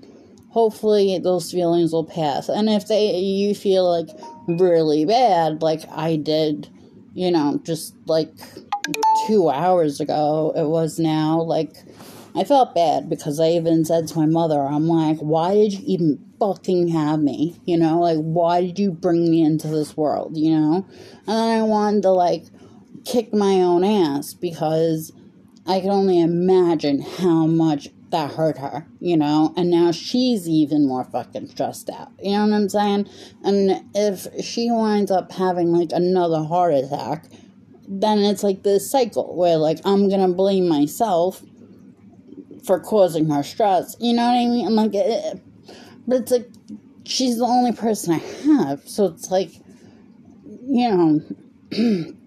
hopefully 0.51 1.17
those 1.17 1.51
feelings 1.51 1.91
will 1.91 2.05
pass. 2.05 2.49
And 2.49 2.69
if 2.69 2.87
they 2.87 3.15
you 3.17 3.55
feel 3.55 3.89
like 3.89 4.09
really 4.47 5.05
bad, 5.05 5.61
like 5.61 5.81
I 5.89 6.17
did, 6.17 6.69
you 7.13 7.31
know, 7.31 7.59
just 7.63 7.95
like 8.05 8.29
two 9.27 9.49
hours 9.49 9.99
ago, 9.99 10.53
it 10.55 10.65
was 10.65 10.99
now 10.99 11.41
like 11.41 11.75
I 12.35 12.43
felt 12.43 12.75
bad 12.75 13.09
because 13.09 13.39
I 13.39 13.51
even 13.51 13.83
said 13.83 14.07
to 14.09 14.19
my 14.19 14.25
mother, 14.25 14.61
I'm 14.61 14.87
like, 14.87 15.17
why 15.19 15.55
did 15.55 15.73
you 15.73 15.83
even 15.85 16.25
fucking 16.39 16.89
have 16.89 17.19
me? 17.21 17.59
You 17.65 17.77
know, 17.77 17.99
like 17.99 18.17
why 18.17 18.61
did 18.61 18.79
you 18.79 18.91
bring 18.91 19.29
me 19.29 19.43
into 19.43 19.67
this 19.67 19.95
world, 19.97 20.37
you 20.37 20.51
know? 20.51 20.85
And 21.27 21.27
then 21.27 21.59
I 21.59 21.63
wanted 21.63 22.03
to 22.03 22.11
like 22.11 22.45
kick 23.05 23.33
my 23.33 23.61
own 23.61 23.83
ass 23.83 24.33
because 24.33 25.11
I 25.65 25.79
can 25.79 25.89
only 25.89 26.19
imagine 26.19 27.01
how 27.01 27.45
much 27.45 27.89
that 28.11 28.31
hurt 28.31 28.57
her, 28.57 28.85
you 28.99 29.17
know, 29.17 29.53
and 29.57 29.69
now 29.69 29.91
she's 29.91 30.47
even 30.47 30.87
more 30.87 31.03
fucking 31.03 31.47
stressed 31.47 31.89
out. 31.89 32.11
You 32.21 32.31
know 32.31 32.45
what 32.45 32.53
I'm 32.53 32.69
saying? 32.69 33.09
And 33.43 33.83
if 33.95 34.27
she 34.43 34.69
winds 34.69 35.11
up 35.11 35.31
having 35.31 35.71
like 35.71 35.91
another 35.91 36.43
heart 36.43 36.73
attack, 36.73 37.25
then 37.87 38.19
it's 38.19 38.43
like 38.43 38.63
this 38.63 38.89
cycle 38.89 39.35
where 39.35 39.57
like 39.57 39.79
I'm 39.85 40.09
gonna 40.09 40.29
blame 40.29 40.67
myself 40.67 41.41
for 42.63 42.79
causing 42.79 43.29
her 43.29 43.43
stress. 43.43 43.95
You 43.99 44.13
know 44.13 44.23
what 44.23 44.35
I 44.35 44.45
mean? 44.45 44.67
I'm 44.67 44.75
like, 44.75 44.91
it, 44.93 45.41
but 46.07 46.21
it's 46.21 46.31
like 46.31 46.49
she's 47.05 47.37
the 47.37 47.45
only 47.45 47.71
person 47.71 48.13
I 48.13 48.17
have, 48.45 48.87
so 48.87 49.05
it's 49.05 49.31
like, 49.31 49.51
you 50.67 50.89
know. 50.89 52.13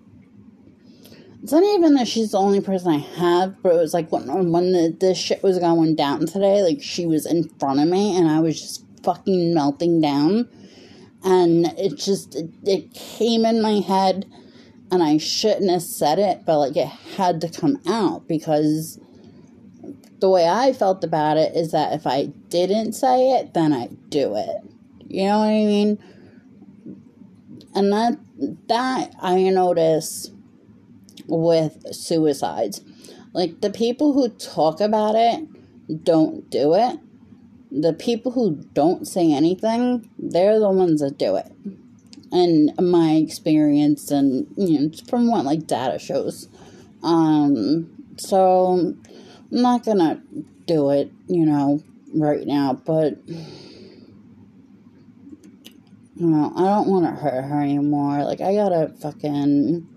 It's 1.45 1.53
not 1.53 1.63
even 1.63 1.93
that 1.97 2.09
she's 2.09 2.31
the 2.31 2.39
only 2.39 2.63
person 2.63 2.91
I 2.91 2.97
have, 3.19 3.63
but 3.63 3.75
it 3.75 3.79
was 3.79 3.93
like 3.93 4.11
when 4.11 4.51
when 4.51 4.73
the, 4.73 4.97
this 4.99 5.19
shit 5.19 5.43
was 5.43 5.59
going 5.59 5.95
down 5.95 6.21
today, 6.25 6.63
like 6.63 6.81
she 6.81 7.05
was 7.05 7.27
in 7.27 7.51
front 7.61 7.81
of 7.81 7.87
me 7.87 8.17
and 8.17 8.31
I 8.31 8.41
was 8.41 8.59
just 8.59 8.83
fucking 9.03 9.53
melting 9.53 10.01
down. 10.01 10.49
And 11.23 11.67
it 11.79 11.97
just, 11.97 12.35
it, 12.35 12.49
it 12.65 12.95
came 12.95 13.45
in 13.45 13.61
my 13.61 13.81
head 13.81 14.25
and 14.91 15.03
I 15.03 15.19
shouldn't 15.19 15.71
have 15.71 15.83
said 15.83 16.19
it, 16.19 16.47
but 16.47 16.61
like 16.61 16.79
it 16.79 16.89
had 16.89 17.43
to 17.43 17.51
come 17.51 17.79
out 17.87 18.27
because 18.27 18.99
the 20.21 20.31
way 20.31 20.49
I 20.49 20.73
felt 20.73 21.05
about 21.05 21.37
it 21.37 21.55
is 21.55 21.73
that 21.73 21.93
if 21.93 22.07
I 22.07 22.33
didn't 22.49 22.95
say 22.95 23.33
it, 23.33 23.53
then 23.53 23.75
I'd 23.75 24.09
do 24.09 24.35
it. 24.35 24.63
You 25.09 25.27
know 25.27 25.41
what 25.41 25.49
I 25.49 25.67
mean? 25.67 26.03
And 27.75 27.93
that, 27.93 28.19
that 28.69 29.15
I 29.21 29.43
notice 29.51 30.31
with 31.27 31.95
suicides. 31.95 32.83
Like 33.33 33.61
the 33.61 33.71
people 33.71 34.13
who 34.13 34.29
talk 34.29 34.81
about 34.81 35.15
it 35.17 35.47
don't 36.05 36.49
do 36.51 36.75
it. 36.75 36.99
The 37.71 37.93
people 37.93 38.33
who 38.33 38.57
don't 38.73 39.07
say 39.07 39.33
anything, 39.33 40.09
they're 40.19 40.61
the 40.61 40.71
ones 40.71 41.01
that 41.01 41.19
do 41.19 41.37
it. 41.37 41.51
And 42.31 42.73
my 42.79 43.13
experience 43.13 44.11
and 44.11 44.47
you 44.57 44.81
know, 44.81 44.91
from 45.09 45.31
what 45.31 45.45
like 45.45 45.67
data 45.67 45.99
shows. 45.99 46.49
Um 47.03 47.91
so 48.17 48.95
I'm 49.53 49.63
not 49.63 49.85
gonna 49.85 50.23
do 50.67 50.91
it, 50.91 51.11
you 51.27 51.45
know, 51.45 51.83
right 52.15 52.47
now, 52.47 52.75
but 52.75 53.19
you 56.17 56.29
know, 56.29 56.53
I 56.57 56.61
don't 56.61 56.89
want 56.89 57.05
to 57.07 57.11
hurt 57.11 57.45
her 57.45 57.61
anymore. 57.61 58.25
Like, 58.25 58.41
I 58.41 58.55
gotta 58.55 58.93
fucking 59.01 59.89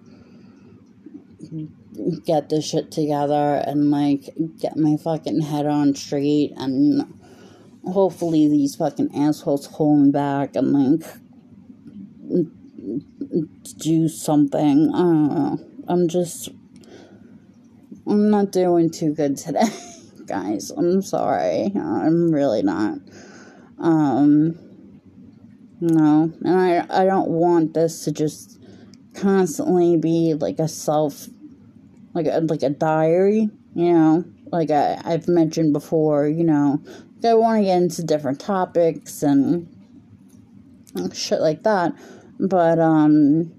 get 2.26 2.50
this 2.50 2.66
shit 2.66 2.92
together 2.92 3.64
and 3.66 3.92
like 3.92 4.30
get 4.60 4.76
my 4.76 4.98
fucking 4.98 5.42
head 5.42 5.66
on 5.66 5.94
straight 5.96 6.52
and 6.58 7.14
hopefully 7.86 8.48
these 8.48 8.76
fucking 8.76 9.10
assholes 9.16 9.66
hold 9.68 10.02
me 10.02 10.12
back 10.12 10.56
and 10.56 10.74
like 10.74 11.08
do 13.78 14.08
something. 14.08 14.92
I 14.94 14.98
don't 14.98 15.28
know. 15.28 15.60
I'm 15.88 16.08
just 16.08 16.50
I'm 18.06 18.30
not 18.30 18.52
doing 18.52 18.90
too 18.90 19.14
good 19.14 19.38
today, 19.38 19.70
guys. 20.26 20.72
I'm 20.72 21.02
sorry. 21.02 21.72
I'm 21.76 22.32
really 22.32 22.64
not. 22.64 23.00
Um 23.80 24.60
no, 25.80 26.34
and 26.42 26.60
I 26.60 26.86
I 26.90 27.06
don't 27.06 27.30
want 27.30 27.74
this 27.74 28.04
to 28.06 28.12
just 28.12 28.57
constantly 29.18 29.98
be 29.98 30.34
like 30.34 30.60
a 30.60 30.68
self 30.68 31.28
like 32.14 32.26
a, 32.26 32.40
like 32.42 32.64
a 32.64 32.70
diary, 32.70 33.50
you 33.76 33.94
know, 33.94 34.26
like 34.52 34.72
I, 34.72 35.00
I've 35.06 35.28
mentioned 35.28 35.72
before, 35.72 36.28
you 36.28 36.44
know, 36.44 36.82
I 37.24 37.34
want 37.36 37.60
to 37.60 37.66
get 37.66 37.78
into 37.78 38.04
different 38.04 38.40
topics 38.40 39.22
and 39.22 39.68
shit 41.14 41.42
like 41.42 41.64
that, 41.64 41.94
but 42.40 42.80
um, 42.80 43.52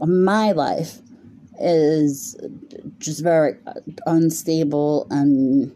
my 0.00 0.52
life 0.52 0.98
is 1.60 2.36
just 2.98 3.22
very 3.22 3.56
unstable 4.06 5.06
and 5.10 5.72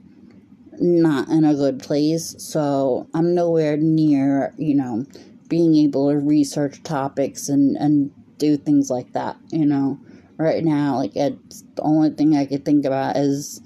not 0.80 1.28
in 1.28 1.44
a 1.44 1.54
good 1.54 1.78
place, 1.80 2.34
so 2.38 3.06
I'm 3.14 3.34
nowhere 3.34 3.76
near, 3.76 4.54
you 4.56 4.74
know, 4.74 5.06
being 5.48 5.74
able 5.76 6.10
to 6.10 6.18
research 6.18 6.82
topics 6.82 7.48
and, 7.48 7.76
and 7.76 8.10
do 8.38 8.56
things 8.56 8.90
like 8.90 9.12
that, 9.12 9.36
you 9.50 9.66
know 9.66 9.98
right 10.38 10.64
now. 10.64 10.96
Like, 10.96 11.14
it's 11.14 11.62
the 11.74 11.82
only 11.82 12.10
thing 12.10 12.36
I 12.36 12.46
could 12.46 12.64
think 12.64 12.86
about 12.86 13.16
is 13.16 13.60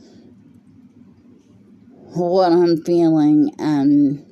what 2.15 2.51
I'm 2.51 2.83
feeling, 2.83 3.55
and 3.59 4.27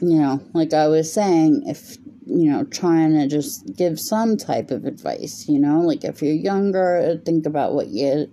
you 0.00 0.18
know, 0.18 0.40
like 0.52 0.72
I 0.72 0.86
was 0.86 1.12
saying, 1.12 1.64
if 1.66 1.96
you 2.26 2.50
know, 2.50 2.64
trying 2.64 3.12
to 3.12 3.26
just 3.26 3.76
give 3.76 3.98
some 3.98 4.36
type 4.36 4.70
of 4.70 4.84
advice, 4.84 5.48
you 5.48 5.58
know, 5.58 5.80
like 5.80 6.04
if 6.04 6.22
you're 6.22 6.34
younger, 6.34 7.20
think 7.24 7.46
about 7.46 7.74
what 7.74 7.88
you 7.88 8.28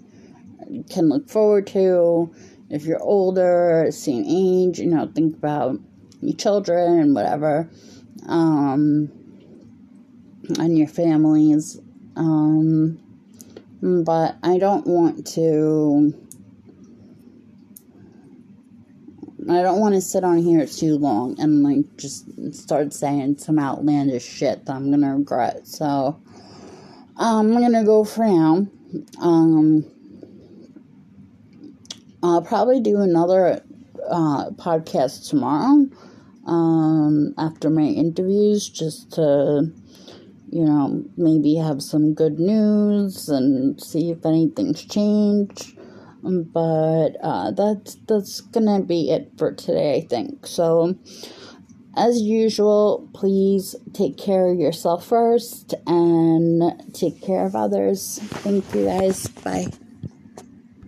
can 0.89 1.09
look 1.09 1.29
forward 1.29 1.67
to. 1.67 2.33
If 2.69 2.85
you're 2.85 3.01
older, 3.01 3.87
same 3.91 4.23
age, 4.25 4.79
you 4.79 4.87
know, 4.87 5.11
think 5.13 5.37
about 5.37 5.77
your 6.21 6.35
children 6.35 6.99
and 6.99 7.13
whatever, 7.13 7.69
um, 8.27 9.11
and 10.59 10.77
your 10.77 10.87
families. 10.87 11.79
Um, 12.15 12.99
but 13.81 14.37
I 14.43 14.57
don't 14.59 14.87
want 14.87 15.27
to 15.27 16.13
I 19.49 19.61
don't 19.61 19.81
want 19.81 19.93
to 19.95 20.01
sit 20.01 20.23
on 20.23 20.37
here 20.37 20.65
too 20.65 20.97
long 20.97 21.39
and 21.39 21.63
like 21.63 21.97
just 21.97 22.53
start 22.53 22.93
saying 22.93 23.39
some 23.39 23.59
outlandish 23.59 24.23
shit 24.23 24.65
that 24.65 24.73
I'm 24.73 24.89
gonna 24.89 25.17
regret. 25.17 25.67
So 25.67 26.21
I'm 27.17 27.51
gonna 27.51 27.83
go 27.83 28.05
for 28.05 28.25
now. 28.25 28.67
Um, 29.19 29.85
I'll 32.21 32.41
probably 32.41 32.79
do 32.79 33.01
another 33.01 33.61
uh, 34.09 34.51
podcast 34.51 35.29
tomorrow 35.29 35.87
um, 36.45 37.33
after 37.37 37.69
my 37.69 37.83
interviews 37.83 38.67
just 38.69 39.11
to, 39.13 39.71
you 40.49 40.65
know, 40.65 41.03
maybe 41.17 41.55
have 41.55 41.81
some 41.81 42.13
good 42.13 42.39
news 42.39 43.29
and 43.29 43.81
see 43.81 44.11
if 44.11 44.25
anything's 44.25 44.83
changed. 44.85 45.77
But 46.23 47.17
uh, 47.21 47.51
that's 47.51 47.95
that's 48.07 48.39
gonna 48.39 48.81
be 48.81 49.11
it 49.11 49.33
for 49.37 49.53
today, 49.53 49.97
I 49.97 50.07
think. 50.07 50.47
So, 50.47 50.95
as 51.97 52.21
usual, 52.21 53.09
please 53.13 53.75
take 53.93 54.17
care 54.17 54.47
of 54.47 54.57
yourself 54.57 55.05
first 55.05 55.73
and 55.85 56.93
take 56.93 57.21
care 57.21 57.45
of 57.45 57.55
others. 57.55 58.19
Thank 58.21 58.73
you, 58.73 58.85
guys. 58.85 59.27
Bye. 59.27 59.67